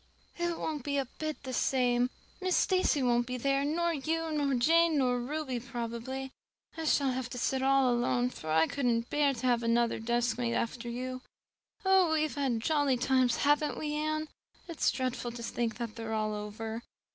"It 0.39 0.57
won't 0.57 0.83
be 0.83 0.97
a 0.97 1.05
bit 1.19 1.43
the 1.43 1.53
same. 1.53 2.09
Miss 2.41 2.57
Stacy 2.57 3.03
won't 3.03 3.27
be 3.27 3.37
there, 3.37 3.63
nor 3.63 3.93
you 3.93 4.31
nor 4.31 4.55
Jane 4.55 4.97
nor 4.97 5.19
Ruby 5.19 5.59
probably. 5.59 6.31
I 6.75 6.85
shall 6.85 7.11
have 7.11 7.29
to 7.29 7.37
sit 7.37 7.61
all 7.61 7.93
alone, 7.93 8.31
for 8.31 8.49
I 8.49 8.65
couldn't 8.65 9.11
bear 9.11 9.35
to 9.35 9.45
have 9.45 9.61
another 9.61 9.99
deskmate 9.99 10.55
after 10.55 10.89
you. 10.89 11.21
Oh, 11.85 12.11
we 12.13 12.23
have 12.23 12.33
had 12.33 12.61
jolly 12.61 12.97
times, 12.97 13.35
haven't 13.45 13.77
we, 13.77 13.93
Anne? 13.93 14.27
It's 14.67 14.89
dreadful 14.89 15.33
to 15.33 15.43
think 15.43 15.75
they're 15.77 16.13
all 16.15 16.33
over." 16.33 16.81